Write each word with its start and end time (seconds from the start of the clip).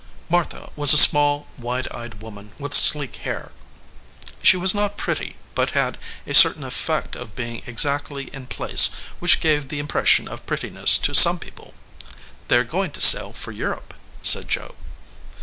Martha 0.29 0.71
was 0.75 0.93
a 0.93 0.97
small, 0.97 1.45
wide 1.59 1.87
eyed 1.91 2.23
woman 2.23 2.53
with 2.57 2.73
sleek 2.73 3.17
hair. 3.17 3.51
She 4.41 4.57
was 4.57 4.73
not 4.73 4.97
pretty, 4.97 5.35
but 5.53 5.69
had 5.77 5.99
a 6.25 6.33
certain 6.33 6.63
effect 6.63 7.15
of 7.15 7.35
being 7.35 7.61
exactly 7.67 8.23
in 8.33 8.47
place 8.47 8.89
which 9.19 9.41
gave 9.41 9.67
the 9.69 9.79
im 9.79 9.87
pression 9.87 10.27
of 10.27 10.47
prettiness 10.47 10.97
to 10.97 11.13
some 11.13 11.37
people. 11.37 11.75
"They 12.47 12.57
are 12.57 12.63
goin 12.63 12.89
to 12.93 12.99
sail 12.99 13.31
for 13.31 13.51
Europe," 13.51 13.93
said 14.23 14.49
Joe. 14.49 14.73